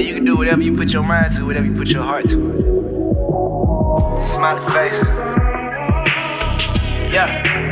[0.00, 2.36] you can do whatever you put your mind to, whatever you put your heart to.
[4.22, 5.02] Smileyface.
[7.12, 7.67] Yeah.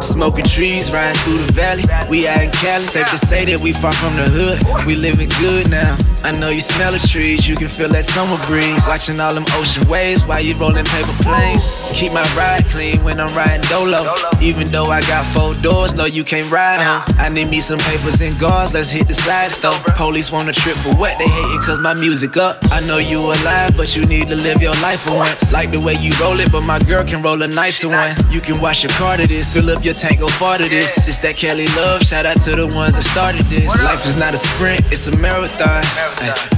[0.00, 1.84] Smoking trees, riding through the valley.
[2.08, 2.82] We out in Cali.
[2.82, 4.86] Safe to say that we far from the hood.
[4.86, 5.96] We living good now.
[6.20, 8.84] I know you smell the trees, you can feel that summer breeze.
[8.84, 11.64] Watching all them ocean waves while you rolling paper planes.
[11.96, 14.04] Keep my ride clean when I'm riding dolo.
[14.44, 17.00] Even though I got four doors, no, you can't ride home.
[17.16, 19.80] I need me some papers and guards, let's hit the side stove.
[19.96, 21.16] Police want a trip for what?
[21.16, 22.60] They hating cause my music up.
[22.68, 25.52] I know you alive, but you need to live your life for once.
[25.56, 28.12] Like the way you roll it, but my girl can roll a nicer one.
[28.28, 31.08] You can wash your car to this, fill up your tank, go far to this.
[31.08, 33.66] It's that Cali love, shout out to the ones that started this.
[33.82, 35.82] Life is not a sprint, it's a marathon.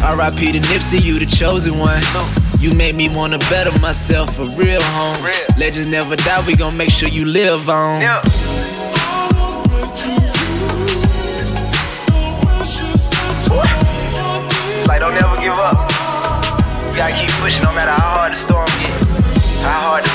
[0.02, 0.52] R.I.P.
[0.52, 2.00] to Nipsey, you the chosen one.
[2.60, 5.22] You made me wanna better myself for real homes.
[5.58, 8.02] Legends never die, we gon' make sure you live on.
[14.86, 15.78] Like don't never give up.
[16.90, 18.92] You gotta keep pushing no matter how hard the storm get,
[19.64, 20.11] how hard the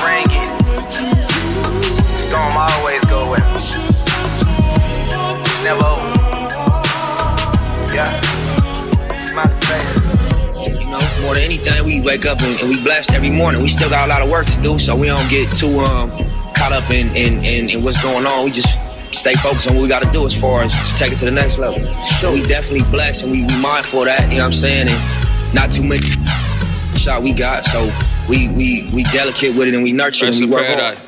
[7.98, 8.06] Yeah.
[9.18, 10.30] Smile face.
[10.70, 13.60] You know, more than anything, we wake up and, and we blessed every morning.
[13.60, 16.12] We still got a lot of work to do, so we don't get too um
[16.54, 18.46] caught up in in, in, in what's going on.
[18.46, 18.70] We just
[19.16, 21.26] stay focused on what we got to do as far as to take it to
[21.26, 21.80] the next level.
[22.22, 24.30] So we definitely blessed and we, we mindful of that.
[24.30, 24.90] You know what I'm saying?
[24.90, 26.06] And not too many
[27.00, 27.90] shot we got, so
[28.30, 30.98] we we we delicate with it and we nurture it Rest and we work paradise.
[30.98, 31.07] hard.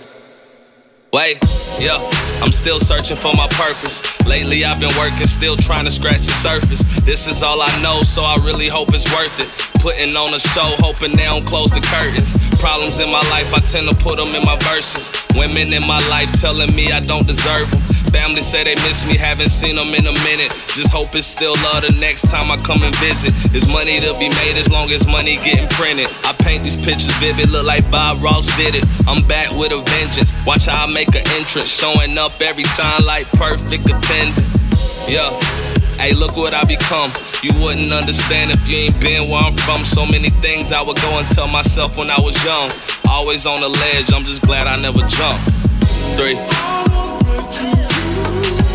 [1.12, 1.42] Wait,
[1.82, 1.98] yeah,
[2.38, 3.98] I'm still searching for my purpose.
[4.28, 6.86] Lately, I've been working, still trying to scratch the surface.
[7.02, 9.50] This is all I know, so I really hope it's worth it.
[9.80, 12.36] Putting on a show, hoping they don't close the curtains.
[12.60, 15.08] Problems in my life, I tend to put them in my verses.
[15.40, 17.80] Women in my life telling me I don't deserve them.
[18.12, 20.52] Family say they miss me, haven't seen them in a minute.
[20.76, 23.32] Just hope it's still love the next time I come and visit.
[23.56, 26.12] There's money to be made as long as money getting printed.
[26.28, 28.84] I paint these pictures vivid, look like Bob Ross did it.
[29.08, 30.36] I'm back with a vengeance.
[30.44, 34.60] Watch how I make an entrance, showing up every time like perfect attendance.
[35.08, 35.30] Yeah.
[35.95, 37.14] Hey, look what I become.
[37.39, 39.88] You wouldn't understand if you ain't been where I'm from.
[39.88, 42.67] So many things I would go and tell myself when I was young.
[43.08, 45.48] Always on the ledge, I'm just glad I never jumped.
[46.20, 46.36] Three.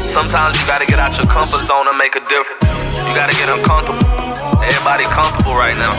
[0.09, 2.65] Sometimes you gotta get out your comfort zone and make a difference.
[3.05, 4.01] You gotta get uncomfortable.
[4.65, 5.93] Everybody comfortable right now.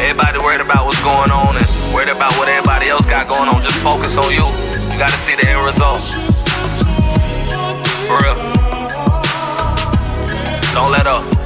[0.00, 3.60] Everybody worried about what's going on and worried about what everybody else got going on.
[3.60, 4.48] Just focus on you.
[4.48, 6.00] You gotta see the end result.
[8.08, 8.38] For real.
[10.72, 11.37] Don't let up.